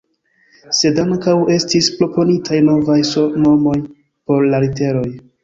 Sed 0.77 1.01
ankaŭ 1.03 1.35
estis 1.55 1.89
proponitaj 1.99 2.59
novaj 2.71 2.97
nomoj 3.45 3.77
por 3.87 4.51
la 4.55 4.65
literoj. 4.67 5.07